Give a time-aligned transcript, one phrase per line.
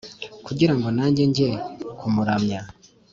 [0.45, 1.49] kugira ngo nanjye njye
[1.99, 2.59] kumuramya